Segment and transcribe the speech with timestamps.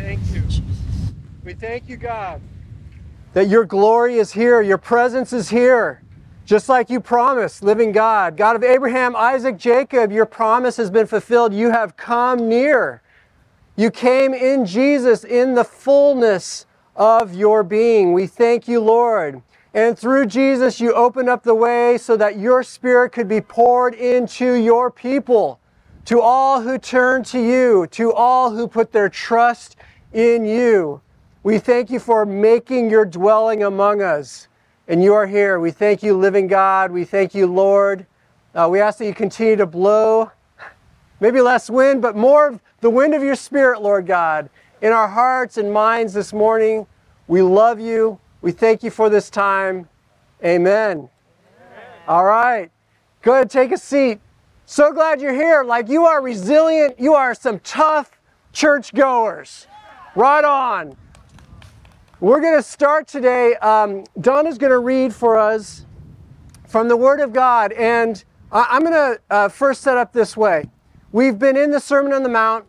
[0.00, 0.42] thank you.
[1.44, 2.40] We thank you, God,
[3.34, 6.02] that your glory is here, your presence is here,
[6.44, 8.36] just like you promised, living God.
[8.36, 11.54] God of Abraham, Isaac, Jacob, your promise has been fulfilled.
[11.54, 13.02] You have come near.
[13.76, 18.12] You came in Jesus in the fullness of your being.
[18.12, 19.42] We thank you, Lord.
[19.72, 23.94] And through Jesus, you opened up the way so that your spirit could be poured
[23.94, 25.60] into your people,
[26.06, 29.76] to all who turn to you, to all who put their trust
[30.12, 31.00] in you.
[31.42, 34.48] We thank you for making your dwelling among us.
[34.88, 35.60] And you are here.
[35.60, 36.90] We thank you, living God.
[36.90, 38.06] We thank you, Lord.
[38.54, 40.30] Uh, we ask that you continue to blow,
[41.20, 44.50] maybe less wind, but more of the wind of your spirit, Lord God,
[44.82, 46.86] in our hearts and minds this morning.
[47.28, 48.18] We love you.
[48.42, 49.88] We thank you for this time.
[50.44, 50.96] Amen.
[50.98, 51.08] Amen.
[52.08, 52.70] All right.
[53.22, 54.18] Go ahead, take a seat.
[54.66, 55.62] So glad you're here.
[55.62, 56.98] Like you are resilient.
[56.98, 58.18] You are some tough
[58.52, 59.66] church goers.
[60.16, 60.96] Right on.
[62.18, 63.54] We're going to start today.
[63.56, 65.86] Um, Donna's going to read for us
[66.66, 67.70] from the Word of God.
[67.72, 70.64] And I'm going to uh, first set up this way.
[71.12, 72.64] We've been in the Sermon on the Mount,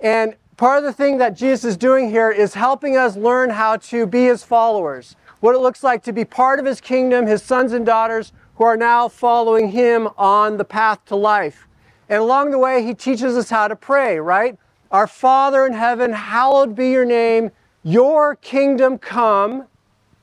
[0.00, 3.76] and part of the thing that Jesus is doing here is helping us learn how
[3.76, 7.42] to be his followers, what it looks like to be part of his kingdom, his
[7.42, 11.68] sons and daughters who are now following him on the path to life.
[12.08, 14.58] And along the way, he teaches us how to pray, right?
[14.90, 17.50] Our Father in heaven, hallowed be your name,
[17.82, 19.66] your kingdom come,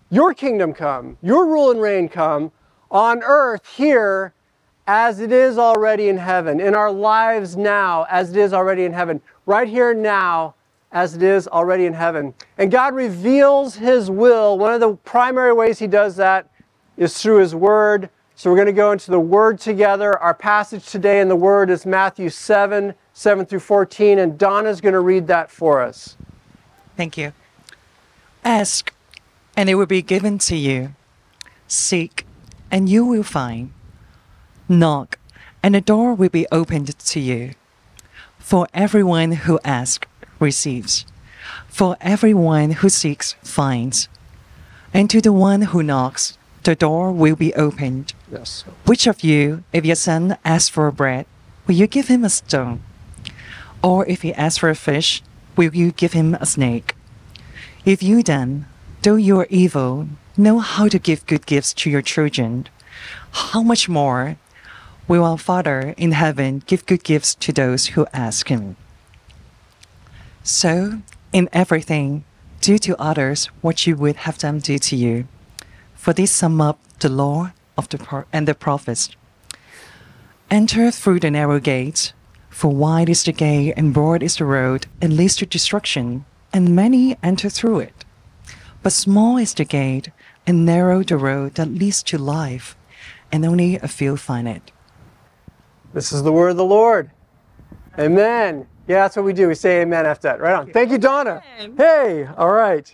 [0.10, 2.52] your kingdom come, your rule and reign come
[2.90, 4.34] on earth here
[4.88, 8.94] as it is already in heaven, in our lives now as it is already in
[8.94, 10.56] heaven right here now
[10.92, 12.34] as it is already in heaven.
[12.58, 14.58] And God reveals His will.
[14.58, 16.48] One of the primary ways He does that
[16.98, 18.10] is through His Word.
[18.36, 20.18] So we're going to go into the Word together.
[20.20, 24.94] Our passage today in the Word is Matthew 7 7 through 14, and Donna's going
[24.94, 26.18] to read that for us.
[26.98, 27.32] Thank you.
[28.44, 28.94] Ask,
[29.56, 30.96] and it will be given to you.
[31.68, 32.26] Seek,
[32.72, 33.72] and you will find.
[34.68, 35.20] Knock,
[35.62, 37.54] and the door will be opened to you.
[38.40, 40.08] For everyone who asks
[40.40, 41.06] receives.
[41.68, 44.10] For everyone who seeks finds.
[44.94, 48.14] And to the one who knocks, the door will be opened.
[48.32, 48.64] Yes.
[48.86, 51.26] Which of you, if your son asks for bread,
[51.68, 52.82] will you give him a stone?
[53.84, 55.22] Or if he asks for a fish,
[55.58, 56.96] will you give him a snake?
[57.86, 58.66] If you then,
[59.02, 60.08] though you are evil,
[60.38, 62.68] know how to give good gifts to your children,
[63.32, 64.38] how much more
[65.08, 68.78] will our Father in heaven give good gifts to those who ask him.
[70.44, 71.02] So,
[71.34, 72.24] in everything,
[72.62, 75.28] do to others what you would have them do to you.
[75.96, 79.10] For these sum up the law of the pro- and the prophets.
[80.50, 82.14] Enter through the narrow gate,
[82.54, 86.76] for wide is the gate and broad is the road, and leads to destruction, and
[86.76, 88.06] many enter through it.
[88.84, 90.10] But small is the gate,
[90.46, 92.76] and narrow the road that leads to life,
[93.32, 94.72] and only a few find it.
[95.94, 97.10] This is the word of the Lord.
[97.98, 98.68] Amen.
[98.88, 99.48] Yeah, that's what we do.
[99.48, 100.40] We say amen after that.
[100.40, 100.72] Right on.
[100.72, 101.42] Thank you, Donna.
[101.78, 102.94] Hey, all right.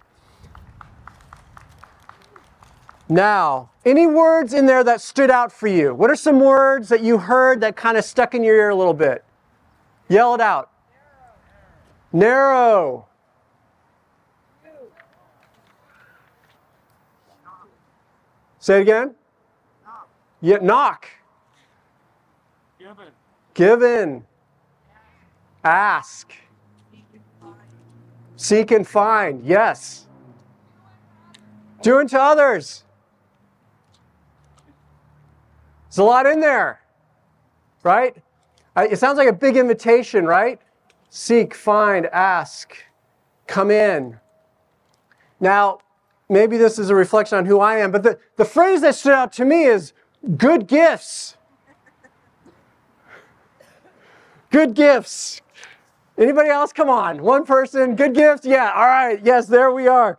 [3.10, 5.96] Now, any words in there that stood out for you?
[5.96, 8.76] What are some words that you heard that kind of stuck in your ear a
[8.76, 9.26] little bit?
[10.10, 10.72] Yell it out.
[12.12, 13.08] Narrow.
[18.58, 19.16] Say it again.
[20.42, 21.08] Yeah, knock.
[22.78, 23.08] Given.
[23.54, 24.26] Given.
[25.64, 26.34] Ask.
[28.36, 29.46] Seek and find.
[29.46, 30.08] Yes.
[31.82, 32.84] Do unto others.
[35.90, 36.82] There's a lot in there,
[37.84, 38.16] right?
[38.84, 40.60] It sounds like a big invitation, right?
[41.10, 42.76] Seek, find, ask,
[43.48, 44.20] come in.
[45.40, 45.80] Now,
[46.30, 49.14] maybe this is a reflection on who I am, but the, the phrase that stood
[49.14, 49.94] out to me is
[50.38, 51.36] good gifts.
[54.52, 55.42] Good gifts.
[56.18, 56.74] Anybody else?
[56.74, 57.22] Come on.
[57.22, 57.96] One person.
[57.96, 58.46] Good gifts?
[58.46, 58.72] Yeah.
[58.76, 59.20] All right.
[59.24, 60.18] Yes, there we are.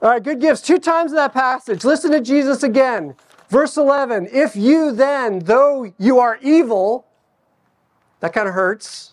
[0.00, 0.22] All right.
[0.22, 0.62] Good gifts.
[0.62, 1.84] Two times in that passage.
[1.84, 3.14] Listen to Jesus again.
[3.50, 4.28] Verse 11.
[4.32, 7.06] If you then, though you are evil,
[8.22, 9.10] that kind of hurts.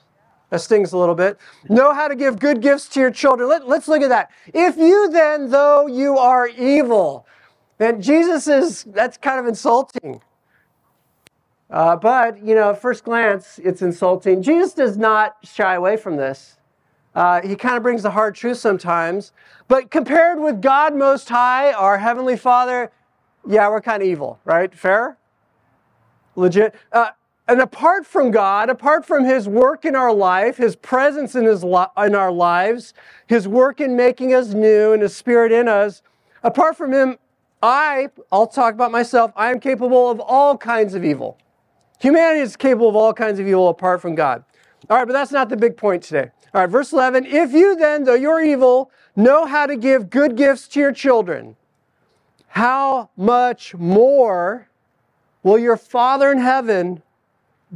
[0.52, 1.38] That stings a little bit.
[1.68, 3.50] Know how to give good gifts to your children.
[3.50, 4.32] Let, let's look at that.
[4.52, 7.28] If you then, though you are evil,
[7.78, 10.22] then Jesus is, that's kind of insulting.
[11.70, 14.42] Uh, but, you know, at first glance, it's insulting.
[14.42, 16.58] Jesus does not shy away from this.
[17.14, 19.34] Uh, he kind of brings the hard truth sometimes.
[19.68, 22.92] But compared with God Most High, our Heavenly Father,
[23.48, 24.74] yeah, we're kind of evil, right?
[24.74, 25.18] Fair?
[26.36, 26.74] Legit?
[26.92, 27.10] Uh,
[27.50, 31.64] and apart from God, apart from His work in our life, His presence in, his
[31.64, 32.94] li- in our lives,
[33.26, 36.04] His work in making us new and His Spirit in us,
[36.44, 37.18] apart from Him,
[37.64, 41.40] I, I'll talk about myself, I am capable of all kinds of evil.
[42.00, 44.44] Humanity is capable of all kinds of evil apart from God.
[44.88, 46.30] All right, but that's not the big point today.
[46.54, 50.38] All right, verse 11 If you then, though you're evil, know how to give good
[50.38, 51.56] gifts to your children,
[52.50, 54.70] how much more
[55.42, 57.02] will your Father in heaven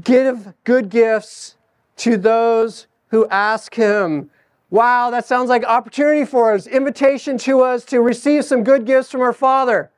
[0.01, 1.56] give good gifts
[1.98, 4.30] to those who ask him?
[4.69, 9.12] Wow, that sounds like opportunity for us, invitation to us to receive some good gifts
[9.12, 9.92] from our Father.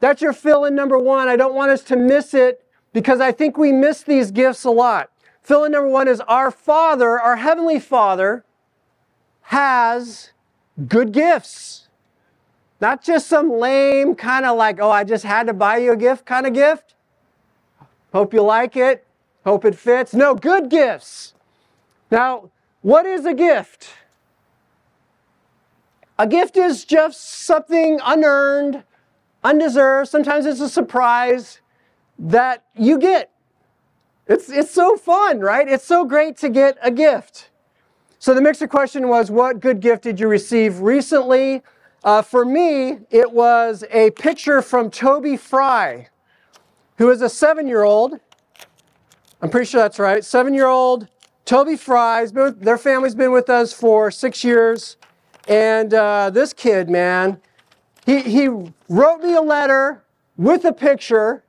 [0.00, 1.28] That's your fill in number one.
[1.28, 4.70] I don't want us to miss it because I think we miss these gifts a
[4.70, 5.10] lot.
[5.42, 8.44] Fill in number one is our Father, our Heavenly Father,
[9.42, 10.30] has
[10.86, 11.88] good gifts.
[12.80, 15.96] Not just some lame kind of like, oh, I just had to buy you a
[15.96, 16.94] gift kind of gift.
[18.12, 19.06] Hope you like it.
[19.48, 20.12] Hope it fits.
[20.12, 21.32] No, good gifts.
[22.10, 22.50] Now,
[22.82, 23.88] what is a gift?
[26.18, 28.84] A gift is just something unearned,
[29.42, 30.10] undeserved.
[30.10, 31.62] Sometimes it's a surprise
[32.18, 33.30] that you get.
[34.26, 35.66] It's, it's so fun, right?
[35.66, 37.48] It's so great to get a gift.
[38.18, 41.62] So the mixer question was, what good gift did you receive recently?
[42.04, 46.10] Uh, for me, it was a picture from Toby Fry,
[46.98, 48.20] who is a seven-year-old.
[49.40, 50.24] I'm pretty sure that's right.
[50.24, 51.08] Seven-year-old
[51.44, 52.22] Toby Fry.
[52.24, 54.96] With, their family's been with us for six years.
[55.46, 57.40] And uh, this kid, man,
[58.04, 58.48] he, he
[58.88, 60.02] wrote me a letter
[60.36, 61.44] with a picture.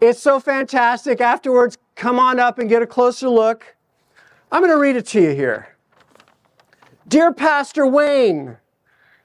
[0.00, 1.20] It's so fantastic.
[1.20, 3.76] Afterwards, come on up and get a closer look.
[4.50, 5.76] I'm going to read it to you here.
[7.08, 8.58] Dear Pastor Wayne,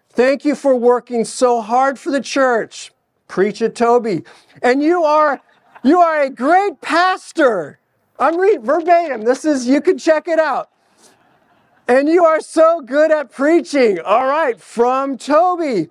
[0.09, 2.91] thank you for working so hard for the church.
[3.27, 4.23] Preach it, Toby.
[4.61, 5.41] And you are
[5.83, 7.79] you are a great pastor.
[8.19, 9.21] I'm reading verbatim.
[9.21, 10.69] This is you can check it out.
[11.87, 13.99] And you are so good at preaching.
[13.99, 15.89] All right, from Toby.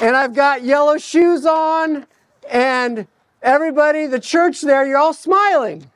[0.00, 2.06] And I've got yellow shoes on
[2.50, 3.06] and
[3.42, 5.90] everybody, the church there, you're all smiling.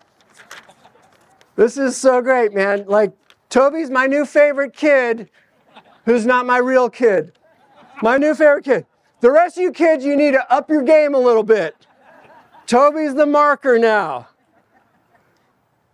[1.55, 2.85] This is so great, man.
[2.87, 3.13] Like,
[3.49, 5.31] Toby's my new favorite kid
[6.05, 7.33] who's not my real kid.
[8.03, 8.87] My new favorite kid.
[9.21, 11.75] The rest of you kids, you need to up your game a little bit.
[12.67, 14.29] Toby's the marker now.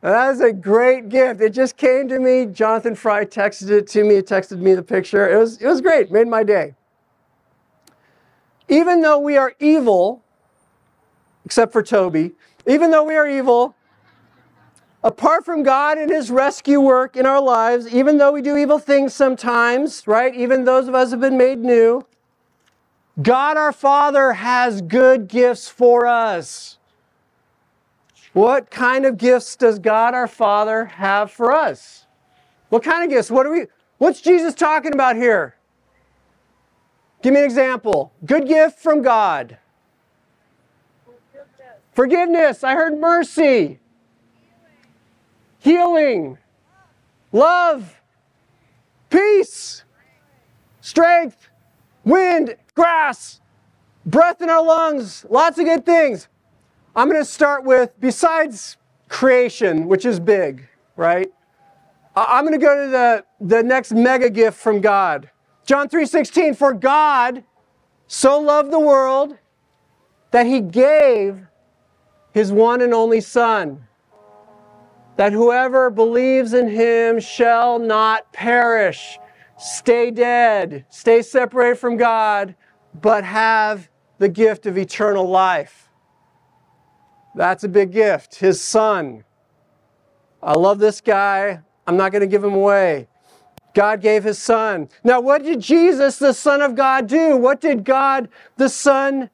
[0.01, 1.41] That is a great gift.
[1.41, 2.47] It just came to me.
[2.47, 5.31] Jonathan Fry texted it to me, texted me the picture.
[5.31, 6.75] It was, it was great, made my day.
[8.69, 10.25] Even though we are evil,
[11.45, 12.33] except for Toby,
[12.67, 13.77] even though we are evil,
[15.05, 18.79] apart from God and His rescue work in our lives, even though we do evil
[18.79, 20.35] things sometimes, right?
[20.35, 22.05] Even those of us have been made new,
[23.21, 26.79] God our Father has good gifts for us.
[28.33, 32.07] What kind of gifts does God our Father have for us?
[32.71, 33.31] What kind of gifts?
[33.31, 33.67] What are we
[33.99, 35.57] What's Jesus talking about here?
[37.23, 38.13] Give me an example.
[38.25, 39.59] Good gift from God.
[41.05, 41.79] Forgiveness.
[41.93, 42.65] Forgiveness.
[42.65, 43.79] I heard mercy
[45.63, 46.39] healing,
[47.31, 48.01] love,
[49.11, 49.85] peace,
[50.81, 51.49] strength,
[52.05, 53.41] wind, grass,
[54.07, 56.29] breath in our lungs, lots of good things.
[56.95, 58.77] I'm going to start with, besides
[59.09, 61.33] creation, which is big, right?
[62.15, 65.31] I'm going to go to the, the next mega gift from God.
[65.65, 67.45] John 3:16, for God
[68.07, 69.39] so loved the world
[70.33, 71.47] that he gave
[72.33, 73.87] his one and only son
[75.17, 79.19] that whoever believes in him shall not perish,
[79.59, 82.55] stay dead, stay separated from God,
[83.01, 85.89] but have the gift of eternal life.
[87.35, 88.37] That's a big gift.
[88.37, 89.25] His son.
[90.43, 91.61] I love this guy.
[91.87, 93.09] I'm not going to give him away.
[93.75, 94.89] God gave his son.
[95.03, 97.37] Now, what did Jesus, the Son of God, do?
[97.37, 99.31] What did God, the Son,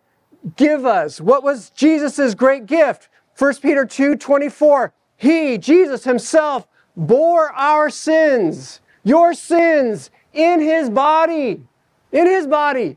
[0.57, 1.21] give us?
[1.21, 3.09] What was Jesus' great gift?
[3.37, 4.93] 1 Peter 2 24.
[5.17, 11.65] He, Jesus Himself, bore our sins, your sins, in His body,
[12.13, 12.97] in His body,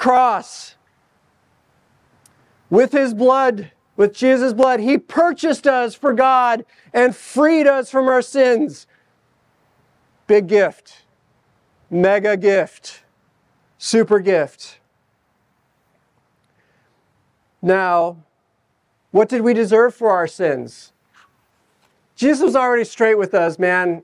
[0.00, 0.76] cross.
[2.70, 6.64] With His blood, with Jesus' blood, He purchased us for God
[6.94, 8.86] and freed us from our sins.
[10.26, 11.02] Big gift,
[11.90, 13.02] mega gift,
[13.76, 14.78] super gift.
[17.60, 18.16] Now,
[19.10, 20.92] what did we deserve for our sins?
[22.16, 24.02] Jesus was already straight with us, man.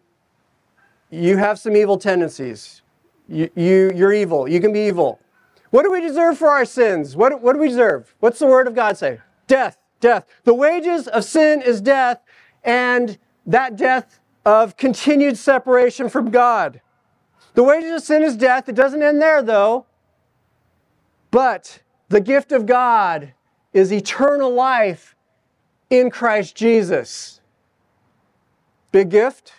[1.09, 2.83] You have some evil tendencies.
[3.29, 4.47] You, you, you're evil.
[4.47, 5.21] You can be evil.
[5.76, 7.16] What do we deserve for our sins?
[7.16, 8.14] What, what do we deserve?
[8.21, 9.21] What's the word of God say?
[9.47, 9.76] Death.
[10.00, 10.25] Death.
[10.45, 12.23] The wages of sin is death,
[12.64, 16.80] and that death of continued separation from God.
[17.52, 18.71] The wages of sin is death.
[18.71, 19.85] It doesn't end there, though.
[21.30, 23.35] But the gift of God
[23.75, 25.14] is eternal life
[25.90, 27.42] in Christ Jesus.
[28.92, 29.52] Big gift?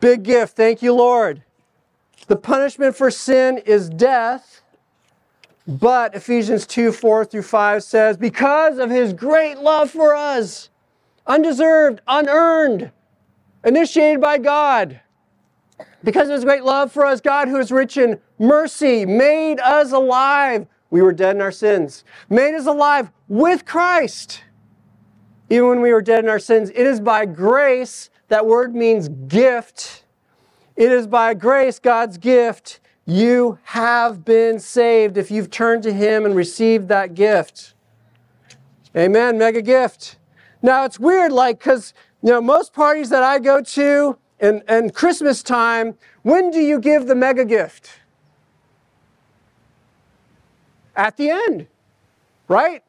[0.00, 0.56] Big gift.
[0.56, 1.42] Thank you, Lord.
[2.26, 4.62] The punishment for sin is death.
[5.68, 10.70] But Ephesians 2 4 through 5 says, because of his great love for us,
[11.26, 12.90] undeserved, unearned,
[13.62, 15.02] initiated by God,
[16.02, 19.92] because of his great love for us, God, who is rich in mercy, made us
[19.92, 20.66] alive.
[20.88, 24.44] We were dead in our sins, made us alive with Christ.
[25.50, 29.10] Even when we were dead in our sins, it is by grace, that word means
[29.10, 30.04] gift.
[30.76, 36.26] It is by grace, God's gift, you have been saved if you've turned to Him
[36.26, 37.72] and received that gift.
[38.94, 39.38] Amen.
[39.38, 40.18] Mega gift.
[40.60, 44.92] Now it's weird, like, because, you know, most parties that I go to and, and
[44.92, 48.00] Christmas time, when do you give the mega gift?
[50.94, 51.66] At the end,
[52.46, 52.82] right?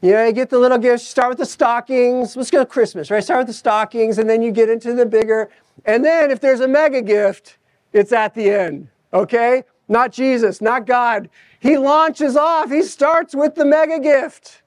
[0.00, 2.36] You know, you get the little gifts, start with the stockings.
[2.36, 3.22] Let's go to Christmas, right?
[3.22, 5.50] Start with the stockings, and then you get into the bigger.
[5.84, 7.58] And then if there's a mega gift,
[7.92, 9.64] it's at the end okay?
[9.88, 11.28] Not Jesus, not God.
[11.60, 14.62] He launches off, he starts with the mega gift.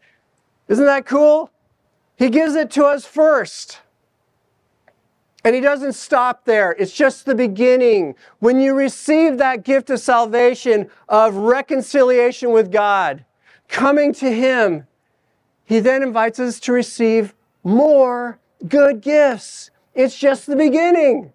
[0.68, 1.52] Isn't that cool?
[2.18, 3.80] He gives it to us first.
[5.44, 6.76] And he doesn't stop there.
[6.78, 8.16] It's just the beginning.
[8.40, 13.24] When you receive that gift of salvation, of reconciliation with God,
[13.70, 14.86] coming to him,
[15.64, 19.72] he then invites us to receive more good gifts.
[19.94, 21.32] It's just the beginning.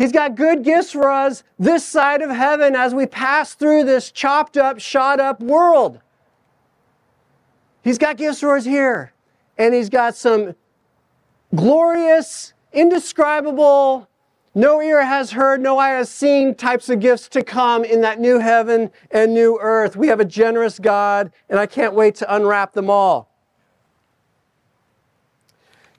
[0.00, 4.10] He's got good gifts for us this side of heaven as we pass through this
[4.10, 6.00] chopped up, shot up world.
[7.84, 9.12] He's got gifts for us here.
[9.58, 10.54] And He's got some
[11.54, 14.08] glorious, indescribable,
[14.54, 18.18] no ear has heard, no eye has seen types of gifts to come in that
[18.18, 19.96] new heaven and new earth.
[19.96, 23.30] We have a generous God, and I can't wait to unwrap them all.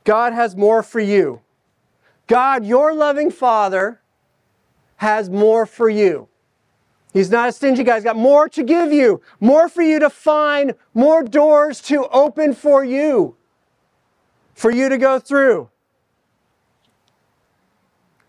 [0.06, 1.42] God has more for you.
[2.32, 4.00] God, your loving Father,
[4.96, 6.30] has more for you.
[7.12, 7.96] He's not a stingy guy.
[7.96, 12.54] He's got more to give you, more for you to find, more doors to open
[12.54, 13.36] for you,
[14.54, 15.70] for you to go through.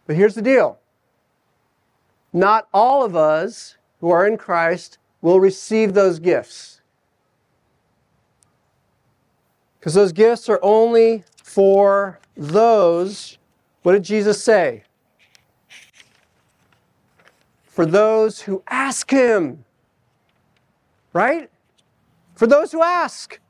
[0.09, 0.81] But here's the deal
[2.33, 6.81] not all of us who are in Christ will receive those gifts.
[9.79, 13.39] Because those gifts are only for those
[13.83, 14.85] what did Jesus say?
[17.65, 19.65] For those who ask Him.
[21.13, 21.51] Right?
[22.35, 23.41] For those who ask.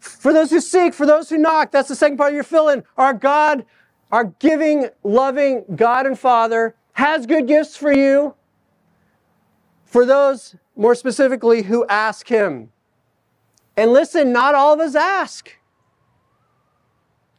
[0.00, 1.70] For those who seek, for those who knock.
[1.70, 2.84] That's the second part of your fill in.
[2.96, 3.64] Our God,
[4.12, 8.34] our giving, loving God and Father has good gifts for you.
[9.84, 12.70] For those, more specifically, who ask Him.
[13.76, 15.50] And listen, not all of us ask.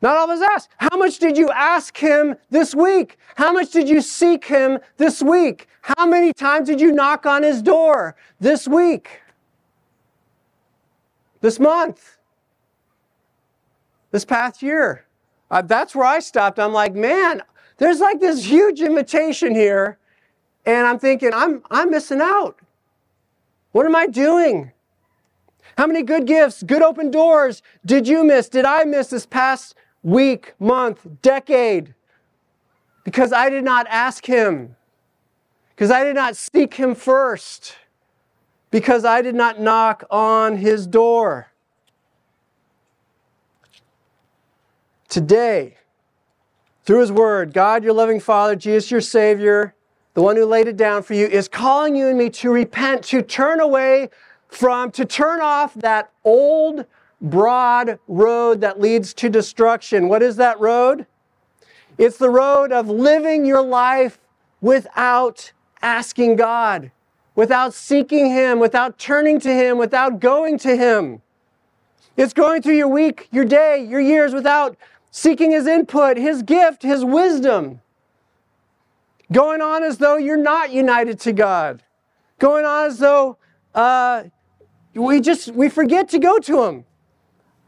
[0.02, 0.70] Not all of us ask.
[0.78, 3.18] How much did you ask him this week?
[3.36, 5.68] How much did you seek him this week?
[5.82, 9.22] How many times did you knock on his door this week?
[11.42, 12.18] This month?
[14.12, 15.06] This past year?
[15.50, 16.60] Uh, that's where I stopped.
[16.60, 17.42] I'm like, man,
[17.78, 19.98] there's like this huge invitation here.
[20.66, 22.60] And I'm thinking, I'm, I'm missing out.
[23.72, 24.72] What am I doing?
[25.78, 28.50] How many good gifts, good open doors did you miss?
[28.50, 29.76] Did I miss this past
[30.08, 31.94] week, month, decade,
[33.04, 34.78] because I did not ask Him,
[35.76, 37.76] because I did not seek Him first,
[38.72, 41.48] because I did not knock on His door.
[45.10, 45.76] Today,
[46.86, 49.76] through His Word, God, your loving Father, Jesus, your Savior,
[50.14, 53.04] the one who laid it down for you, is calling you and me to repent,
[53.04, 54.10] to turn away
[54.48, 56.86] from, to turn off that old
[57.22, 60.08] broad road that leads to destruction.
[60.08, 61.06] What is that road?
[61.98, 64.20] It's the road of living your life
[64.62, 66.92] without asking God,
[67.36, 71.22] without seeking Him, without turning to Him, without going to Him.
[72.16, 74.76] It's going through your week, your day, your years without
[75.12, 77.82] seeking His input, His gift, His wisdom.
[79.32, 81.84] Going on as though you're not united to God.
[82.40, 83.38] Going on as though
[83.74, 84.24] uh,
[84.94, 86.86] we just we forget to go to Him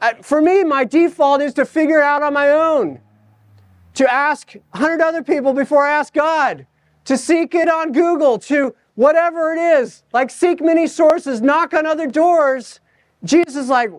[0.02, 3.00] Uh, for me, my default is to figure out on my own,
[3.96, 6.66] to ask 100 other people before I ask God,
[7.06, 11.86] to seek it on Google, to whatever it is, like seek many sources, knock on
[11.86, 12.80] other doors.
[13.24, 13.92] Jesus is like,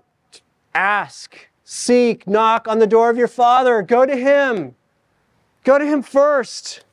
[0.74, 3.82] Ask, seek, knock on the door of your Father.
[3.82, 4.74] Go to Him.
[5.64, 6.84] Go to Him first.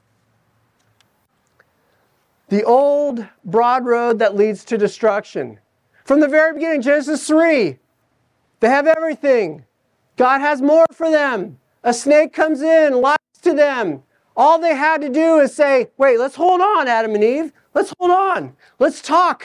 [2.50, 5.60] The old broad road that leads to destruction.
[6.06, 7.78] From the very beginning, Genesis 3,
[8.60, 9.66] they have everything.
[10.16, 11.60] God has more for them.
[11.84, 14.04] A snake comes in, lies to them.
[14.36, 17.54] All they had to do is say, wait, let's hold on, Adam and Eve.
[17.74, 18.56] Let's hold on.
[18.80, 19.44] Let's talk.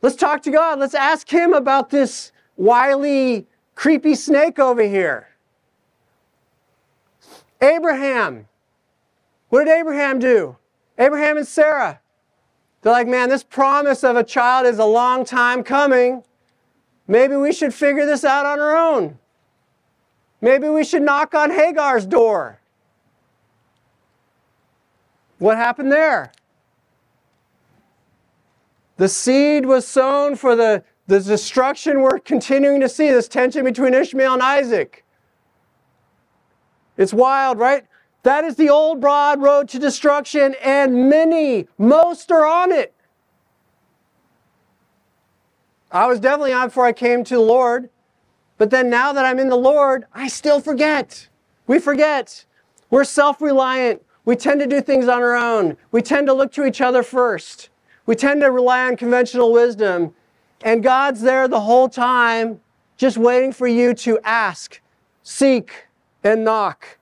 [0.00, 0.78] Let's talk to God.
[0.78, 5.28] Let's ask Him about this wily, creepy snake over here.
[7.60, 8.48] Abraham.
[9.48, 10.56] What did Abraham do?
[10.98, 12.00] Abraham and Sarah.
[12.82, 16.24] They're like, man, this promise of a child is a long time coming.
[17.06, 19.18] Maybe we should figure this out on our own.
[20.40, 22.60] Maybe we should knock on Hagar's door.
[25.38, 26.32] What happened there?
[28.96, 33.94] The seed was sown for the, the destruction we're continuing to see, this tension between
[33.94, 35.04] Ishmael and Isaac.
[36.96, 37.86] It's wild, right?
[38.22, 42.94] That is the old broad road to destruction, and many, most are on it.
[45.92, 47.90] I was definitely on before I came to the Lord,
[48.56, 51.28] but then now that I'm in the Lord, I still forget.
[51.66, 52.46] We forget.
[52.88, 54.02] We're self reliant.
[54.24, 55.76] We tend to do things on our own.
[55.90, 57.68] We tend to look to each other first.
[58.06, 60.14] We tend to rely on conventional wisdom.
[60.62, 62.60] And God's there the whole time,
[62.96, 64.80] just waiting for you to ask,
[65.22, 65.86] seek,
[66.22, 66.98] and knock.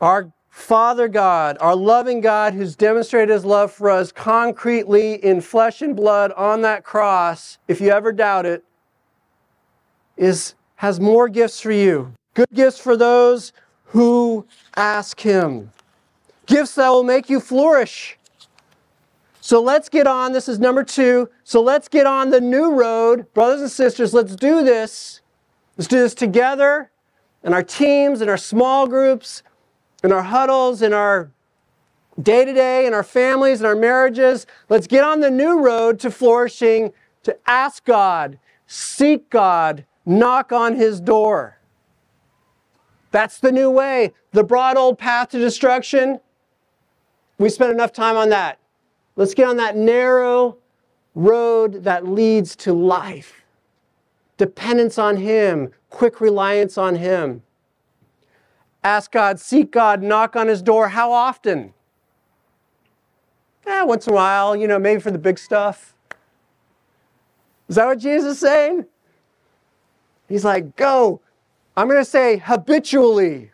[0.00, 5.82] Our Father God, our loving God who's demonstrated his love for us concretely in flesh
[5.82, 8.64] and blood on that cross, if you ever doubt it,
[10.16, 12.14] is has more gifts for you.
[12.34, 13.52] Good gifts for those
[13.86, 14.46] who
[14.76, 15.72] ask him.
[16.46, 18.16] Gifts that will make you flourish.
[19.40, 20.32] So let's get on.
[20.32, 21.28] This is number 2.
[21.42, 23.26] So let's get on the new road.
[23.34, 25.20] Brothers and sisters, let's do this.
[25.76, 26.92] Let's do this together
[27.42, 29.42] in our teams, in our small groups,
[30.04, 31.30] in our huddles, in our
[32.22, 34.46] day to day, in our families, in our marriages.
[34.68, 40.76] Let's get on the new road to flourishing, to ask God, seek God, knock on
[40.76, 41.58] His door.
[43.10, 44.12] That's the new way.
[44.32, 46.20] The broad old path to destruction,
[47.38, 48.58] we spent enough time on that.
[49.16, 50.58] Let's get on that narrow
[51.14, 53.42] road that leads to life.
[54.36, 57.42] Dependence on Him, quick reliance on Him.
[58.84, 60.90] Ask God, seek God, knock on His door.
[60.90, 61.72] How often?
[63.66, 65.94] Eh, once in a while, you know, maybe for the big stuff.
[67.66, 68.84] Is that what Jesus is saying?
[70.28, 71.22] He's like, go.
[71.76, 73.50] I'm going to say habitually,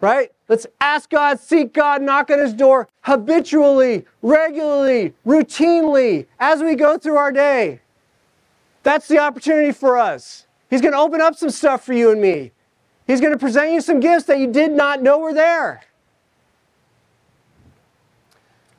[0.00, 0.32] right?
[0.48, 6.96] Let's ask God, seek God, knock on His door habitually, regularly, routinely as we go
[6.96, 7.80] through our day.
[8.82, 10.46] That's the opportunity for us.
[10.70, 12.52] He's going to open up some stuff for you and me.
[13.06, 15.82] He's going to present you some gifts that you did not know were there.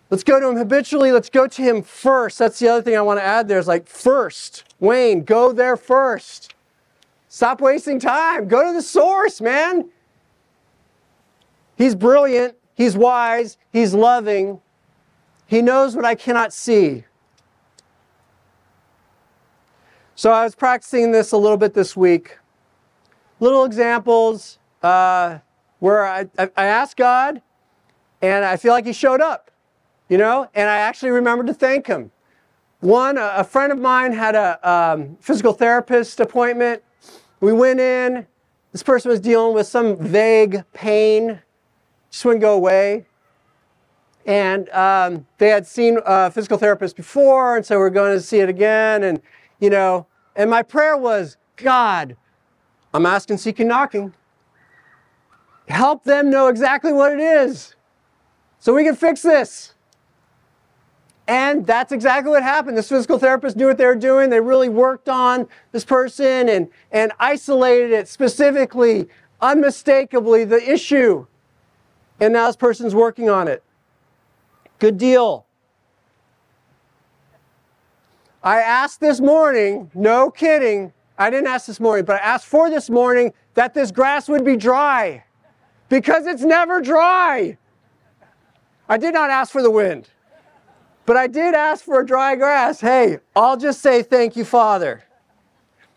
[0.10, 1.12] Let's go to him habitually.
[1.12, 2.40] Let's go to him first.
[2.40, 4.64] That's the other thing I want to add there is like first.
[4.80, 6.54] Wayne, go there first.
[7.28, 8.48] Stop wasting time.
[8.48, 9.90] Go to the source, man.
[11.78, 12.56] He's brilliant.
[12.76, 13.58] He's wise.
[13.72, 14.62] He's loving.
[15.48, 17.04] He knows what I cannot see.
[20.16, 22.38] So I was practicing this a little bit this week
[23.40, 25.40] little examples uh,
[25.80, 27.42] where I, I, asked God
[28.22, 29.52] and I feel like He showed up,
[30.10, 32.12] you know, and I actually remembered to thank Him.
[32.80, 36.84] One, a, a friend of mine had a um, physical therapist appointment.
[37.40, 38.28] We went in.
[38.72, 41.40] This person was dealing with some vague pain,
[42.12, 43.06] just wouldn't go away.
[44.26, 48.40] And um, they had seen a physical therapist before, and so we're going to see
[48.40, 49.04] it again.
[49.04, 49.22] And,
[49.60, 52.18] you know, and my prayer was, God,
[52.96, 54.14] I'm asking, seeking, knocking.
[55.68, 57.76] Help them know exactly what it is
[58.60, 59.74] so we can fix this.
[61.28, 62.78] And that's exactly what happened.
[62.78, 64.30] This physical therapist knew what they were doing.
[64.30, 69.10] They really worked on this person and, and isolated it specifically,
[69.42, 71.28] unmistakably, the issue.
[72.22, 73.62] And now this person's working on it.
[74.80, 75.46] Good deal.
[78.42, 82.70] I asked this morning, no kidding, I didn't ask this morning, but I asked for
[82.70, 85.24] this morning that this grass would be dry
[85.90, 87.58] because it's never dry.
[88.90, 90.10] I did not ask for the wind,
[91.06, 92.82] but I did ask for dry grass.
[92.82, 95.04] Hey, I'll just say thank you, Father.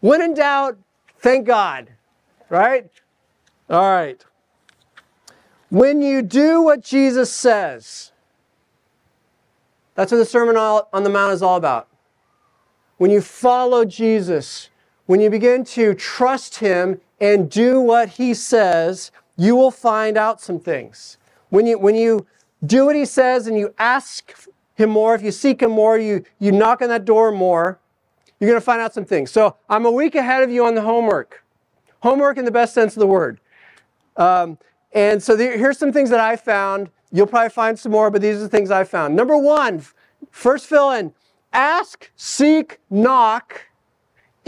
[0.01, 0.79] When in doubt,
[1.19, 1.91] thank God,
[2.49, 2.91] right?
[3.69, 4.25] All right.
[5.71, 8.13] When you do what Jesus says,
[9.95, 11.89] that's what the Sermon on the Mount is all about.
[12.99, 14.71] when you follow Jesus,
[15.09, 20.39] when you begin to trust Him and do what He says, you will find out
[20.39, 21.17] some things.
[21.49, 22.27] When you, when you
[22.67, 24.35] do what He says and you ask
[24.75, 27.79] Him more, if you seek Him more, you, you knock on that door more,
[28.39, 29.31] you're going to find out some things.
[29.31, 31.43] So I'm a week ahead of you on the homework.
[32.01, 33.41] Homework in the best sense of the word.
[34.19, 34.59] Um,
[34.93, 36.91] and so there, here's some things that I found.
[37.11, 39.17] You'll probably find some more, but these are the things I found.
[39.17, 39.83] Number one,
[40.31, 41.15] first fill in
[41.51, 43.68] ask, seek, knock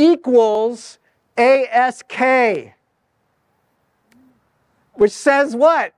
[0.00, 0.98] equals
[1.36, 2.22] ASK,
[4.94, 5.92] which says what?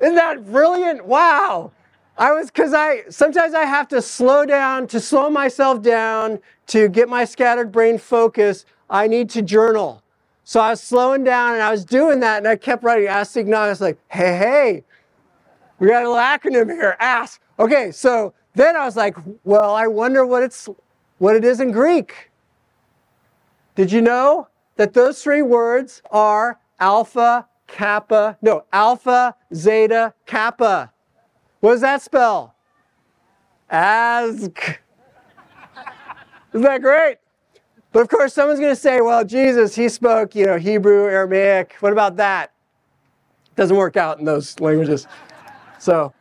[0.00, 1.06] Isn't that brilliant?
[1.06, 1.72] Wow.
[2.16, 6.88] I was because I sometimes I have to slow down to slow myself down to
[6.88, 8.66] get my scattered brain focus.
[8.88, 10.02] I need to journal.
[10.44, 13.32] So I was slowing down and I was doing that and I kept writing ask
[13.32, 13.54] Signon.
[13.54, 14.84] I was like, hey, hey,
[15.78, 17.40] we got a little acronym here, ask.
[17.58, 20.68] Okay, so then I was like, well, I wonder what it's
[21.18, 22.30] what it is in Greek.
[23.74, 30.92] Did you know that those three words are alpha, kappa, no, alpha, zeta, kappa.
[31.60, 32.54] What does that spell?
[33.70, 34.80] Ask.
[36.52, 37.18] Isn't that great?
[37.92, 41.74] But of course, someone's going to say, well, Jesus, he spoke, you know, Hebrew, Aramaic.
[41.80, 42.52] What about that?
[43.56, 45.06] Doesn't work out in those languages.
[45.78, 46.12] So,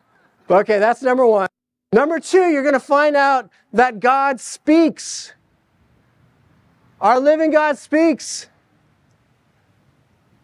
[0.49, 1.47] okay, that's number one.
[1.91, 5.33] Number two, you're going to find out that God speaks.
[7.03, 8.47] Our living God speaks.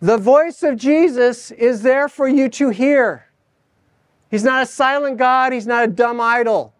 [0.02, 3.28] The voice of Jesus is there for you to hear.
[4.30, 6.74] He's not a silent God, He's not a dumb idol.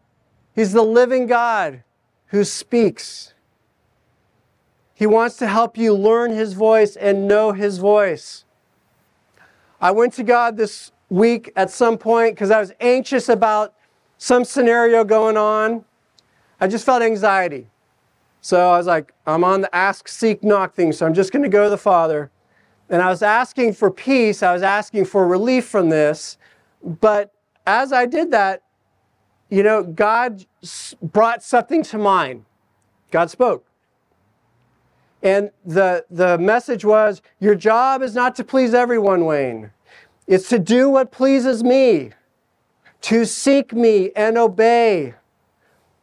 [0.54, 1.84] He's the living God
[2.28, 3.34] who speaks.
[4.94, 8.44] He wants to help you learn His voice and know His voice.
[9.80, 13.74] I went to God this week at some point because I was anxious about
[14.18, 15.86] some scenario going on.
[16.60, 17.70] I just felt anxiety.
[18.42, 21.44] So I was like, I'm on the ask, seek, knock thing, so I'm just going
[21.44, 22.32] to go to the Father.
[22.90, 26.38] And I was asking for peace, I was asking for relief from this.
[26.84, 27.34] But
[27.68, 28.64] as I did that,
[29.50, 30.46] you know, God
[31.02, 32.46] brought something to mind.
[33.12, 33.66] God spoke.
[35.22, 39.72] And the, the message was Your job is not to please everyone, Wayne.
[40.28, 42.12] It's to do what pleases me,
[43.02, 45.16] to seek me and obey.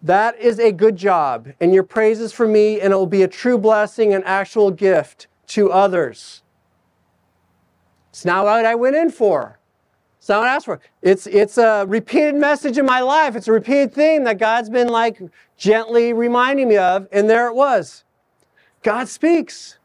[0.02, 1.48] That is a good job.
[1.60, 4.70] And your praise is for me, and it will be a true blessing and actual
[4.70, 6.42] gift to others.
[8.10, 9.58] It's not what I went in for.
[10.18, 10.80] It's not what I asked for.
[11.02, 13.36] It's, it's a repeated message in my life.
[13.36, 15.20] It's a repeated theme that God's been like
[15.56, 18.04] gently reminding me of, and there it was.
[18.82, 19.78] God speaks.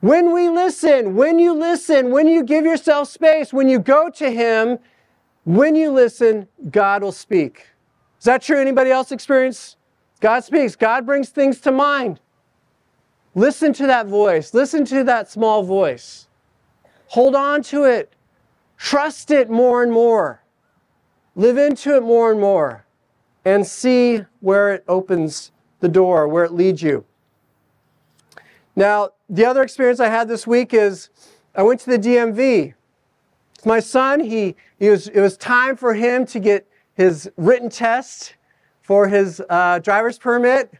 [0.00, 4.30] When we listen, when you listen, when you give yourself space, when you go to
[4.30, 4.78] Him,
[5.44, 7.66] when you listen, God will speak.
[8.18, 8.60] Is that true?
[8.60, 9.76] Anybody else experience?
[10.20, 10.74] God speaks.
[10.74, 12.20] God brings things to mind.
[13.34, 14.52] Listen to that voice.
[14.52, 16.26] Listen to that small voice.
[17.08, 18.12] Hold on to it.
[18.76, 20.42] Trust it more and more.
[21.36, 22.84] Live into it more and more.
[23.44, 27.04] And see where it opens the door, where it leads you.
[28.74, 31.10] Now, the other experience I had this week is
[31.54, 32.74] I went to the DMV.
[33.64, 36.66] My son, he, he was, it was time for him to get
[36.98, 38.34] his written test
[38.82, 40.74] for his uh, driver's permit.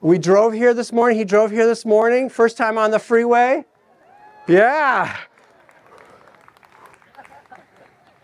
[0.00, 1.18] We drove here this morning.
[1.18, 3.66] He drove here this morning, first time on the freeway.
[4.48, 5.14] Yeah.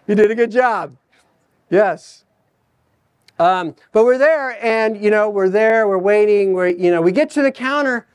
[0.07, 0.97] You did a good job.
[1.69, 2.25] Yes.
[3.39, 7.13] Um, but we're there, and you know, we're there, we're waiting, we're, you know, we
[7.13, 8.07] get to the counter,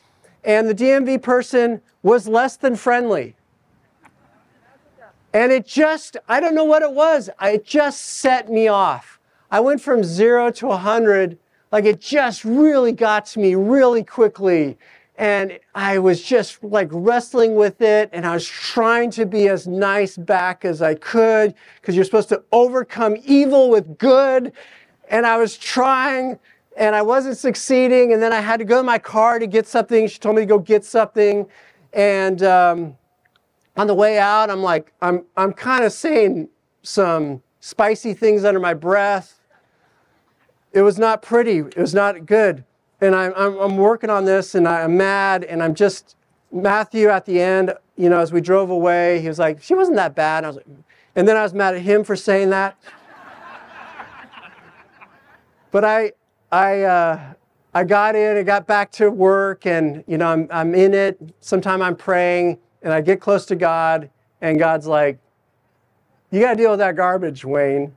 [0.43, 3.35] and the DMV person was less than friendly.
[5.35, 9.19] And it just, I don't know what it was, it just set me off.
[9.51, 11.37] I went from zero to 100,
[11.73, 14.77] like it just really got to me really quickly.
[15.17, 19.67] And I was just like wrestling with it, and I was trying to be as
[19.67, 24.53] nice back as I could, because you're supposed to overcome evil with good.
[25.09, 26.39] And I was trying,
[26.77, 28.13] and I wasn't succeeding.
[28.13, 30.07] And then I had to go to my car to get something.
[30.07, 31.45] She told me to go get something.
[31.91, 32.97] And um,
[33.77, 36.49] on the way out, I'm like, I'm, I'm kind of saying
[36.81, 39.39] some spicy things under my breath.
[40.71, 41.59] It was not pretty.
[41.59, 42.63] It was not good.
[43.01, 46.15] And I'm, I'm, I'm working on this and I'm mad and I'm just,
[46.51, 49.97] Matthew at the end, you know, as we drove away, he was like, she wasn't
[49.97, 50.39] that bad.
[50.39, 50.65] And, I was like,
[51.15, 52.77] and then I was mad at him for saying that.
[55.71, 56.13] but I,
[56.51, 57.33] I, uh,
[57.73, 61.19] I got in, I got back to work, and you know, I'm, I'm in it.
[61.41, 65.19] Sometime I'm praying, and I get close to God, and God's like,
[66.31, 67.93] "You got to deal with that garbage, Wayne."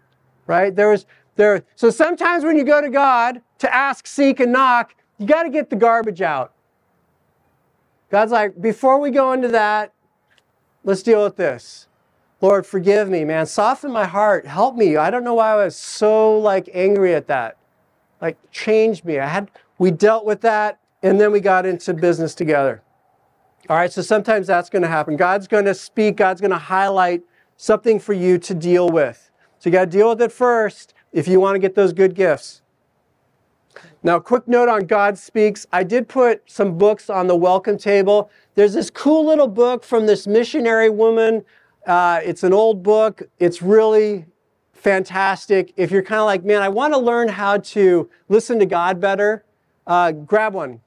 [0.48, 0.74] Right?
[0.74, 1.62] There was there.
[1.77, 5.51] So sometimes when you go to God to ask, seek, and knock, you got to
[5.51, 6.53] get the garbage out.
[8.11, 9.92] God's like, before we go into that,
[10.85, 11.88] let's deal with this.
[12.40, 13.46] Lord, forgive me, man.
[13.46, 14.46] Soften my heart.
[14.46, 14.96] Help me.
[14.96, 17.57] I don't know why I was so like angry at that.
[18.20, 19.18] Like change me.
[19.18, 22.83] I had we dealt with that and then we got into business together.
[23.69, 25.15] All right, so sometimes that's going to happen.
[25.17, 27.23] God's going to speak, God's going to highlight
[27.59, 29.31] something for you to deal with.
[29.59, 32.15] So you got to deal with it first if you want to get those good
[32.15, 32.63] gifts.
[34.03, 35.67] Now, quick note on God Speaks.
[35.71, 38.31] I did put some books on the welcome table.
[38.55, 41.45] There's this cool little book from this missionary woman.
[41.87, 43.23] Uh, it's an old book.
[43.39, 44.25] It's really
[44.73, 45.75] fantastic.
[45.77, 48.99] If you're kind of like, man, I want to learn how to listen to God
[48.99, 49.45] better,
[49.87, 50.81] uh, grab one.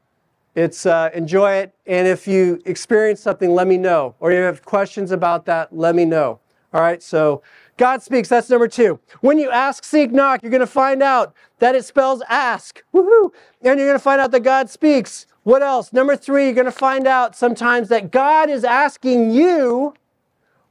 [0.55, 1.73] It's uh, enjoy it.
[1.85, 4.15] And if you experience something, let me know.
[4.19, 6.39] Or you have questions about that, let me know.
[6.73, 7.41] All right, so
[7.77, 8.29] God speaks.
[8.29, 8.99] That's number two.
[9.21, 12.83] When you ask, seek, knock, you're going to find out that it spells ask.
[12.93, 13.31] Woohoo!
[13.61, 15.25] And you're going to find out that God speaks.
[15.43, 15.91] What else?
[15.91, 19.95] Number three, you're going to find out sometimes that God is asking you,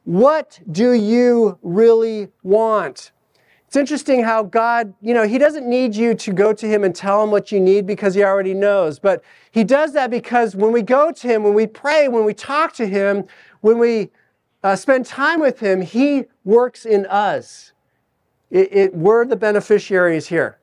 [0.05, 3.13] what do you really want?
[3.71, 6.93] It's interesting how God, you know, He doesn't need you to go to Him and
[6.93, 8.99] tell Him what you need because He already knows.
[8.99, 12.35] But He does that because when we go to Him, when we pray, when we
[12.35, 13.27] talk to Him,
[13.61, 14.11] when we
[14.65, 17.71] uh, spend time with Him, He works in us.
[18.51, 20.59] It, it, we're the beneficiaries here.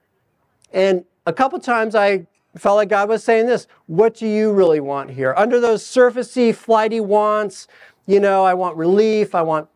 [0.74, 4.82] And a couple times I felt like God was saying this What do you really
[4.82, 5.34] want here?
[5.38, 7.70] Under those surfacey, flighty wants,
[8.06, 9.70] you know, I want relief, I want,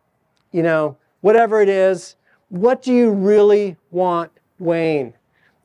[0.50, 2.16] you know, whatever it is.
[2.52, 5.14] What do you really want, Wayne?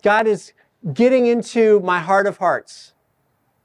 [0.04, 0.54] God is
[0.93, 2.93] getting into my heart of hearts,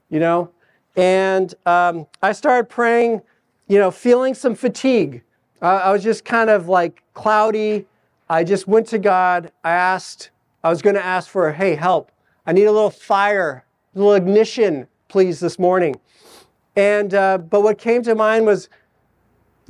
[0.09, 0.51] you know?
[0.97, 3.21] And um, I started praying
[3.67, 5.23] you know, feeling some fatigue.
[5.61, 7.85] Uh, I was just kind of like cloudy.
[8.29, 9.51] I just went to God.
[9.63, 10.31] I asked,
[10.63, 12.11] I was going to ask for, hey, help.
[12.45, 15.95] I need a little fire, a little ignition, please, this morning.
[16.75, 18.67] And, uh, but what came to mind was,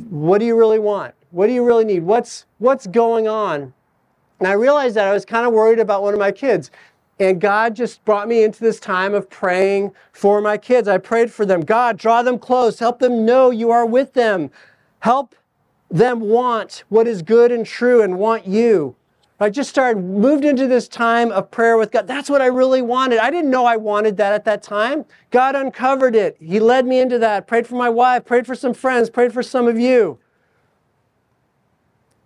[0.10, 1.14] what do you really want?
[1.32, 2.04] What do you really need?
[2.04, 3.74] What's, what's going on?
[4.40, 6.70] And I realized that I was kind of worried about one of my kids.
[7.20, 10.88] And God just brought me into this time of praying for my kids.
[10.88, 11.62] I prayed for them.
[11.62, 12.80] God, draw them close.
[12.80, 14.52] Help them know you are with them.
[15.00, 15.36] Help
[15.90, 18.96] them want what is good and true and want you.
[19.40, 22.08] I just started, moved into this time of prayer with God.
[22.08, 23.20] That's what I really wanted.
[23.20, 25.06] I didn't know I wanted that at that time.
[25.32, 26.38] God uncovered it.
[26.40, 27.48] He led me into that.
[27.48, 30.20] Prayed for my wife, prayed for some friends, prayed for some of you.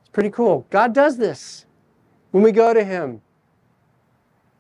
[0.02, 0.68] It's pretty cool.
[0.70, 1.66] God does this
[2.32, 3.22] when we go to Him.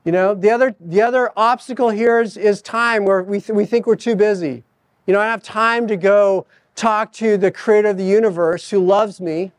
[0.06, 3.66] You know, the other, the other obstacle here is, is time where we, th- we
[3.66, 4.64] think we're too busy.
[5.06, 8.86] You know, I have time to go talk to the creator of the universe who
[8.86, 9.52] loves me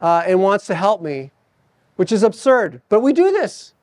[0.00, 1.32] uh, and wants to help me,
[1.96, 2.82] which is absurd.
[2.88, 3.74] But we do this.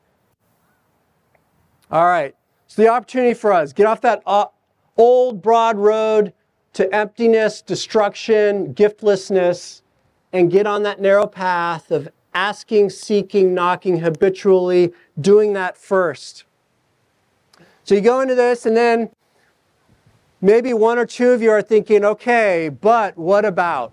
[1.90, 2.34] All right.
[2.66, 4.46] So the opportunity for us, get off that uh,
[4.96, 6.32] old broad road
[6.72, 9.82] to emptiness, destruction, giftlessness,
[10.32, 16.44] and get on that narrow path of asking, seeking, knocking habitually, doing that first.
[17.84, 19.10] So you go into this, and then
[20.40, 23.92] maybe one or two of you are thinking, okay, but what about?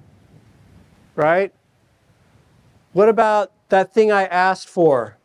[1.16, 1.52] Right?
[2.94, 5.18] What about that thing I asked for?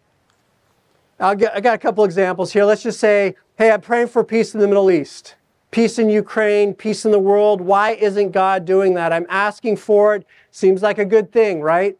[1.21, 2.65] I'll get, I got a couple examples here.
[2.65, 5.37] Let's just say, hey, I'm praying for peace in the Middle East,
[5.71, 7.61] peace in Ukraine, peace in the world.
[7.61, 9.13] Why isn't God doing that?
[9.13, 10.27] I'm asking for it.
[10.51, 11.97] Seems like a good thing, right?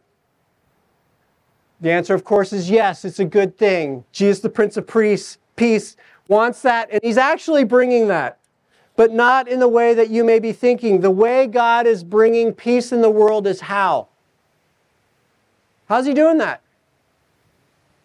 [1.81, 4.05] The answer, of course, is yes, it's a good thing.
[4.11, 8.39] Jesus, the Prince of Peace, wants that, and he's actually bringing that,
[8.95, 11.01] but not in the way that you may be thinking.
[11.01, 14.07] The way God is bringing peace in the world is how?
[15.87, 16.61] How's he doing that?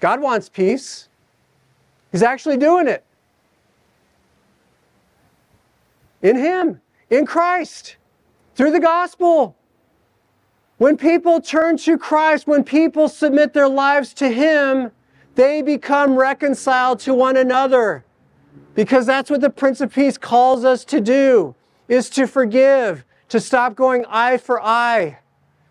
[0.01, 1.09] God wants peace.
[2.11, 3.05] He's actually doing it.
[6.23, 7.97] In Him, in Christ,
[8.55, 9.57] through the gospel.
[10.79, 14.91] When people turn to Christ, when people submit their lives to Him,
[15.35, 18.05] they become reconciled to one another.
[18.75, 21.55] Because that's what the Prince of Peace calls us to do,
[21.89, 25.19] is to forgive, to stop going eye for eye,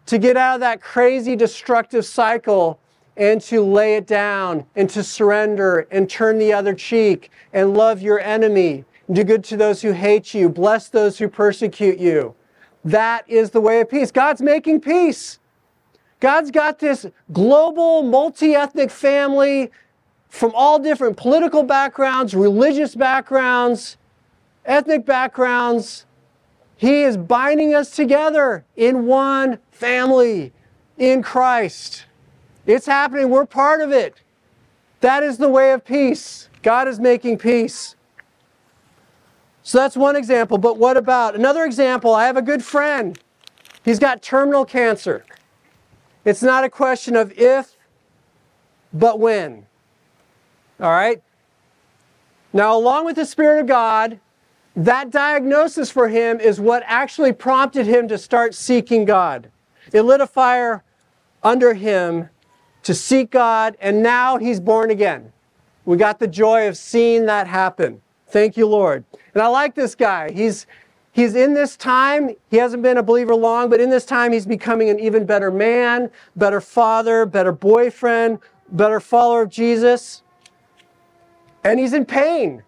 [0.10, 2.80] to get out of that crazy destructive cycle
[3.15, 8.02] and to lay it down and to surrender and turn the other cheek and love
[8.02, 8.84] your enemy.
[9.06, 10.50] And do good to those who hate you.
[10.50, 12.34] Bless those who persecute you.
[12.84, 14.10] That is the way of peace.
[14.10, 15.38] God's making peace.
[16.19, 19.69] God's got this global, multi ethnic family
[20.28, 23.98] from all different political backgrounds, religious backgrounds,
[24.65, 26.08] ethnic backgrounds.
[26.78, 30.52] He is binding us together in one family
[30.98, 32.06] in Christ.
[32.65, 33.30] It's happening.
[33.30, 34.22] We're part of it.
[35.00, 36.50] That is the way of peace.
[36.62, 37.96] God is making peace.
[39.63, 40.58] So that's one example.
[40.58, 42.13] But what about another example?
[42.13, 43.18] I have a good friend.
[43.86, 45.26] He's got terminal cancer.
[46.26, 47.78] It's not a question of if,
[48.92, 49.65] but when.
[50.80, 51.22] All right?
[52.52, 54.20] Now, along with the Spirit of God,
[54.76, 59.50] that diagnosis for him is what actually prompted him to start seeking God.
[59.93, 60.84] It lit a fire
[61.43, 62.30] under him
[62.84, 65.32] to seek God, and now he's born again.
[65.86, 68.02] We got the joy of seeing that happen.
[68.28, 69.04] Thank you, Lord.
[69.34, 70.32] And I like this guy.
[70.32, 70.67] He's
[71.12, 74.45] he's in this time, he hasn't been a believer long, but in this time he's
[74.45, 78.39] becoming an even better man, better father, better boyfriend,
[78.71, 80.23] better follower of Jesus.
[81.63, 82.63] And he's in pain.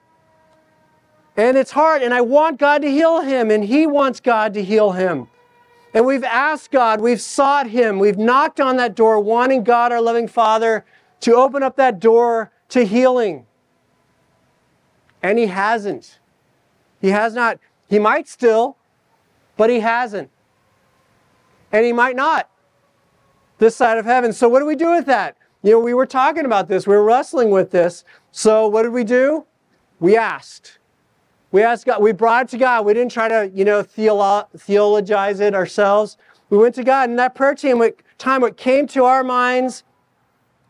[1.37, 4.63] And it's hard, and I want God to heal him, and he wants God to
[4.63, 5.27] heal him.
[5.93, 10.01] And we've asked God, we've sought him, we've knocked on that door, wanting God, our
[10.01, 10.85] loving Father,
[11.21, 13.45] to open up that door to healing.
[15.21, 16.19] And he hasn't.
[17.01, 17.59] He has not.
[17.89, 18.77] He might still,
[19.57, 20.29] but he hasn't.
[21.71, 22.49] And he might not
[23.61, 24.33] this side of heaven.
[24.33, 25.37] So, what do we do with that?
[25.61, 28.03] You know, we were talking about this, we were wrestling with this.
[28.31, 29.45] So, what did we do?
[29.99, 30.79] We asked.
[31.51, 32.85] We asked God, we brought it to God.
[32.85, 36.17] We didn't try to, you know, theolo- theologize it ourselves.
[36.49, 37.83] We went to God, and that prayer team,
[38.17, 39.83] time, what came to our minds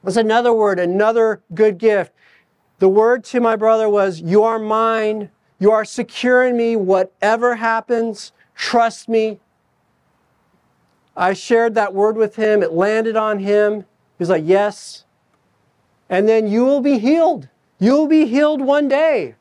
[0.04, 2.13] was another word, another good gift.
[2.80, 5.30] The word to my brother was, You are mine.
[5.60, 6.76] You are secure in me.
[6.76, 9.39] Whatever happens, trust me.
[11.15, 12.63] I shared that word with him.
[12.63, 13.82] It landed on him.
[13.82, 13.86] He
[14.17, 15.06] was like, Yes.
[16.10, 17.48] And then you will be healed.
[17.80, 19.36] You'll be healed one day.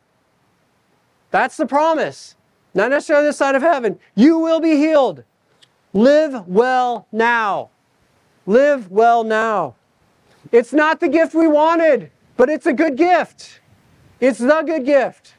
[1.31, 2.37] That's the promise.
[2.75, 3.99] Not necessarily on this side of heaven.
[4.14, 5.25] You will be healed.
[5.93, 7.71] Live well now.
[8.47, 9.75] Live well now.
[10.53, 13.61] It's not the gift we wanted, but it's a good gift.
[14.21, 15.35] It's the good gift.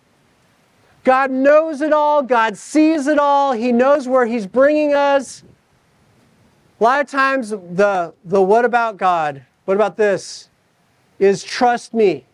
[1.04, 2.21] God knows it all.
[2.21, 3.54] God sees it all.
[3.54, 5.43] He knows where He's bringing us.
[6.80, 10.49] A lot of times, the, the what about God, what about this,
[11.19, 12.25] is trust me.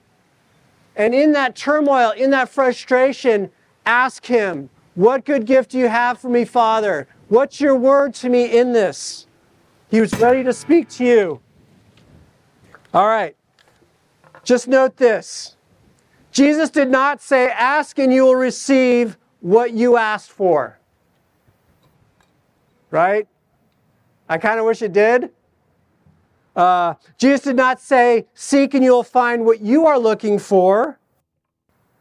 [0.97, 3.51] And in that turmoil, in that frustration,
[3.85, 7.07] ask Him, What good gift do you have for me, Father?
[7.29, 9.27] What's your word to me in this?
[9.89, 11.39] He was ready to speak to you.
[12.93, 13.35] All right.
[14.43, 15.55] Just note this
[16.31, 20.79] Jesus did not say, Ask and you will receive what you asked for.
[22.89, 23.27] Right?
[24.27, 25.29] I kind of wish it did.
[26.57, 30.97] Uh, Jesus did not say, Seek and you'll find what you are looking for,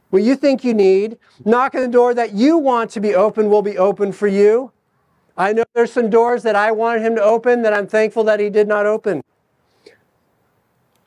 [0.08, 1.18] what you think you need.
[1.44, 4.72] Knock on the door that you want to be open will be open for you.
[5.36, 8.40] I know there's some doors that I wanted him to open that I'm thankful that
[8.40, 9.22] he did not open.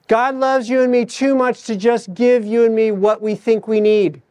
[0.08, 3.34] God loves you and me too much to just give you and me what we
[3.34, 4.22] think we need.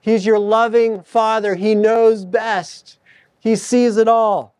[0.00, 1.56] He's your loving Father.
[1.56, 2.98] He knows best.
[3.40, 4.54] He sees it all.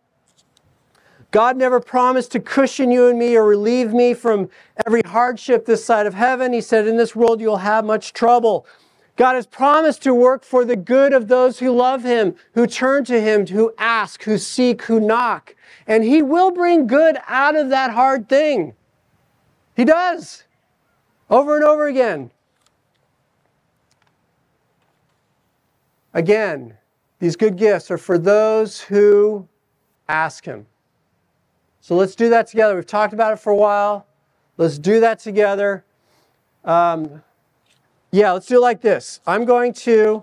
[1.30, 4.50] God never promised to cushion you and me or relieve me from
[4.84, 6.52] every hardship this side of heaven.
[6.52, 8.66] He said, In this world you'll have much trouble.
[9.16, 13.04] God has promised to work for the good of those who love Him, who turn
[13.04, 15.54] to Him, who ask, who seek, who knock.
[15.86, 18.74] And He will bring good out of that hard thing.
[19.76, 20.44] He does,
[21.28, 22.30] over and over again.
[26.12, 26.76] Again,
[27.18, 29.46] these good gifts are for those who
[30.08, 30.66] ask Him.
[31.90, 32.76] So let's do that together.
[32.76, 34.06] We've talked about it for a while.
[34.58, 35.84] Let's do that together.
[36.64, 37.20] Um,
[38.12, 39.18] yeah, let's do it like this.
[39.26, 40.22] I'm going to,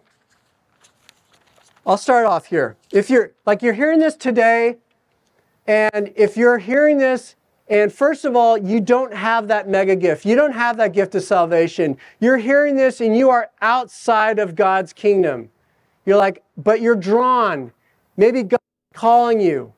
[1.85, 2.77] I'll start off here.
[2.93, 4.77] If you're, like you're hearing this today,
[5.67, 7.35] and if you're hearing this,
[7.67, 10.25] and first of all, you don't have that mega gift.
[10.25, 11.97] You don't have that gift of salvation.
[12.21, 15.49] You're hearing this and you are outside of God's kingdom.
[16.05, 17.73] You're like, but you're drawn.
[18.15, 19.73] Maybe God's calling you.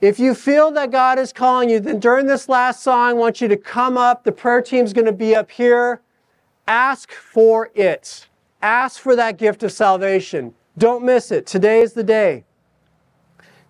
[0.00, 3.40] If you feel that God is calling you, then during this last song, I want
[3.40, 4.24] you to come up.
[4.24, 6.00] The prayer team's going to be up here.
[6.66, 8.26] Ask for it.
[8.62, 10.54] Ask for that gift of salvation.
[10.78, 11.46] Don't miss it.
[11.46, 12.44] Today is the day.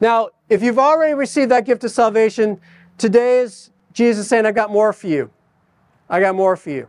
[0.01, 2.61] Now, if you've already received that gift of salvation,
[2.97, 5.31] today is Jesus saying, I've got more for you.
[6.09, 6.89] I got more for you.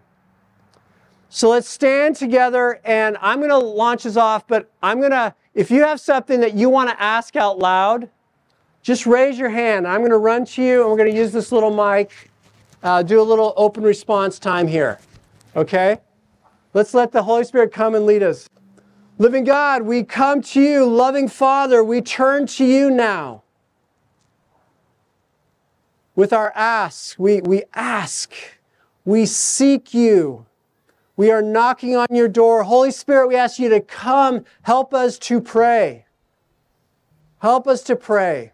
[1.29, 5.33] So let's stand together and I'm going to launch us off, but I'm going to,
[5.55, 8.09] if you have something that you want to ask out loud,
[8.81, 9.87] just raise your hand.
[9.87, 12.31] I'm going to run to you and we're going to use this little mic,
[12.83, 14.99] uh, do a little open response time here.
[15.55, 15.99] Okay?
[16.73, 18.49] Let's let the Holy Spirit come and lead us.
[19.17, 20.85] Living God, we come to you.
[20.85, 23.43] Loving Father, we turn to you now.
[26.15, 28.33] With our ask, we, we ask,
[29.05, 30.45] we seek you.
[31.17, 32.63] We are knocking on your door.
[32.63, 36.05] Holy Spirit, we ask you to come, help us to pray.
[37.39, 38.53] Help us to pray.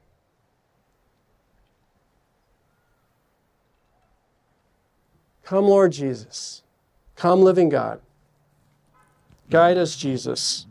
[5.48, 6.62] Come, Lord Jesus.
[7.16, 8.02] Come, living God.
[9.50, 10.66] Guide us, Jesus.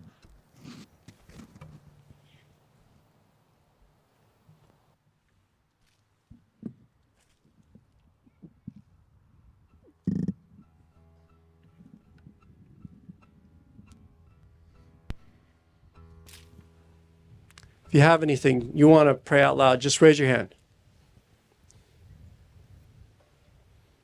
[17.86, 20.54] If you have anything you want to pray out loud, just raise your hand.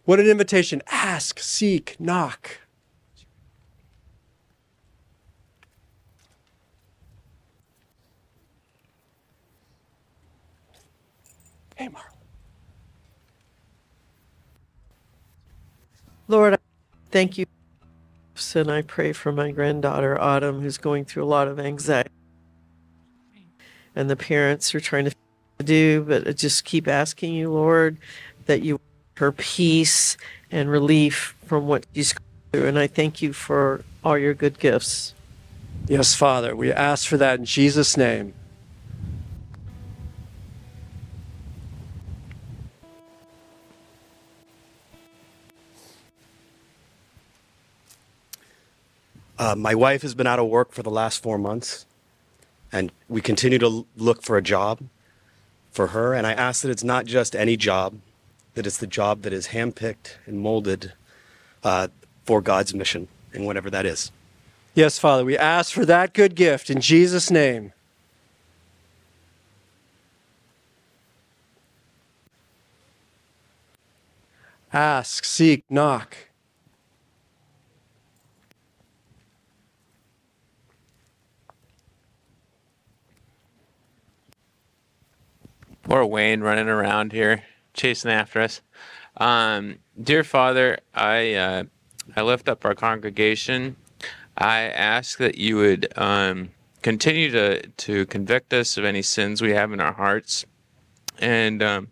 [0.04, 0.82] What an invitation.
[0.88, 2.58] Ask, seek, knock.
[11.76, 12.12] Hey, Marlon.
[16.28, 16.58] Lord,
[17.10, 17.46] thank you.
[18.54, 22.10] And I pray for my granddaughter, Autumn, who's going through a lot of anxiety.
[23.94, 25.14] And the parents are trying to
[25.62, 27.98] do, but just keep asking you, Lord,
[28.46, 28.80] that you
[29.14, 30.16] her peace
[30.50, 32.68] and relief from what she's going through.
[32.68, 35.14] And I thank you for all your good gifts.
[35.88, 38.34] Yes, Father, we ask for that in Jesus' name.
[49.38, 51.84] Uh, my wife has been out of work for the last four months,
[52.70, 54.78] and we continue to look for a job
[55.72, 56.14] for her.
[56.14, 57.98] And I ask that it's not just any job,
[58.54, 60.92] that it's the job that is handpicked and molded
[61.64, 61.88] uh,
[62.24, 64.10] for God's mission, and whatever that is.
[64.74, 67.72] Yes, Father, we ask for that good gift in Jesus' name.
[74.72, 76.16] Ask, seek, knock.
[85.82, 87.42] Poor Wayne running around here,
[87.74, 88.60] chasing after us.
[89.16, 91.64] Um, dear Father, I uh,
[92.16, 93.76] I lift up our congregation.
[94.36, 96.50] I ask that you would um,
[96.82, 100.46] continue to to convict us of any sins we have in our hearts,
[101.18, 101.88] and um,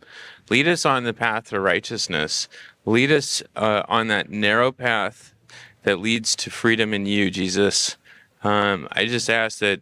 [0.49, 2.49] lead us on the path to righteousness.
[2.87, 5.35] Lead us uh, on that narrow path
[5.83, 7.97] that leads to freedom in you, Jesus.
[8.43, 9.81] Um, I just ask that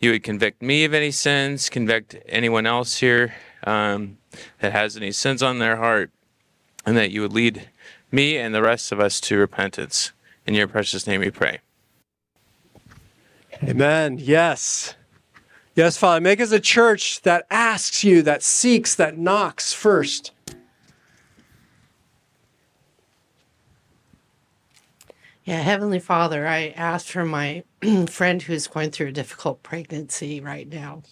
[0.00, 3.34] you would convict me of any sins, convict anyone else here
[3.64, 4.18] um,
[4.60, 6.10] that has any sins on their heart,
[6.84, 7.68] and that you would lead
[8.10, 10.12] me and the rest of us to repentance.
[10.46, 11.58] In your precious name we pray.
[13.62, 14.18] Amen.
[14.18, 14.94] Yes.
[15.74, 16.20] Yes, Father.
[16.20, 20.32] Make us a church that asks you, that seeks, that knocks first.
[25.44, 27.62] Yeah, Heavenly Father, I ask for my
[28.08, 31.02] friend who's going through a difficult pregnancy right now.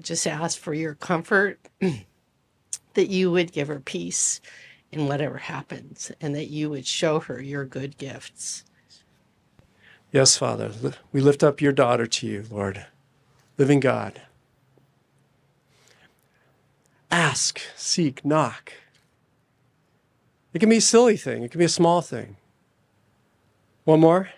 [0.00, 1.58] Just ask for your comfort,
[2.94, 4.40] that you would give her peace
[4.90, 8.64] in whatever happens, and that you would show her your good gifts.
[10.12, 10.70] Yes, Father.
[11.12, 12.86] We lift up your daughter to you, Lord.
[13.58, 14.20] Living God.
[17.10, 18.72] Ask, seek, knock.
[20.52, 22.36] It can be a silly thing, it can be a small thing.
[23.84, 24.30] One more?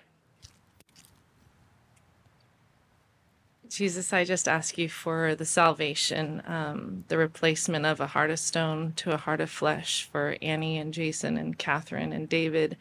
[3.77, 8.39] Jesus, I just ask you for the salvation, um, the replacement of a heart of
[8.39, 12.79] stone to a heart of flesh for Annie and Jason and Catherine and David,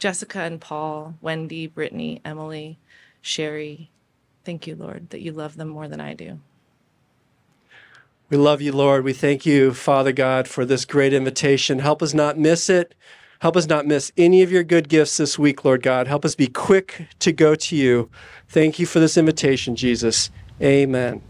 [0.00, 2.76] Jessica and Paul, Wendy, Brittany, Emily,
[3.20, 3.92] Sherry.
[4.44, 6.40] Thank you, Lord, that you love them more than I do.
[8.28, 9.04] We love you, Lord.
[9.04, 11.78] We thank you, Father God, for this great invitation.
[11.78, 12.96] Help us not miss it.
[13.42, 16.06] Help us not miss any of your good gifts this week, Lord God.
[16.06, 18.08] Help us be quick to go to you.
[18.46, 20.30] Thank you for this invitation, Jesus.
[20.62, 21.20] Amen.